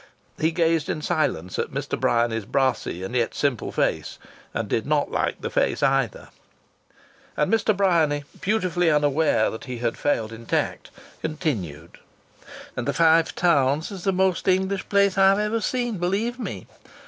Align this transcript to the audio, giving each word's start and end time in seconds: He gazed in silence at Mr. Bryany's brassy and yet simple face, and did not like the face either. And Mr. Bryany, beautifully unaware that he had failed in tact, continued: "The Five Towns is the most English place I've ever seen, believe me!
He 0.39 0.49
gazed 0.49 0.89
in 0.89 1.03
silence 1.03 1.59
at 1.59 1.69
Mr. 1.69 1.89
Bryany's 1.95 2.45
brassy 2.45 3.03
and 3.03 3.15
yet 3.15 3.35
simple 3.35 3.71
face, 3.71 4.17
and 4.51 4.67
did 4.67 4.87
not 4.87 5.11
like 5.11 5.39
the 5.41 5.51
face 5.51 5.83
either. 5.83 6.29
And 7.37 7.53
Mr. 7.53 7.77
Bryany, 7.77 8.23
beautifully 8.39 8.89
unaware 8.89 9.51
that 9.51 9.65
he 9.65 9.77
had 9.77 9.99
failed 9.99 10.33
in 10.33 10.47
tact, 10.47 10.89
continued: 11.21 11.99
"The 12.73 12.93
Five 12.93 13.35
Towns 13.35 13.91
is 13.91 14.03
the 14.03 14.11
most 14.11 14.47
English 14.47 14.89
place 14.89 15.19
I've 15.19 15.37
ever 15.37 15.61
seen, 15.61 15.99
believe 15.99 16.39
me! 16.39 16.65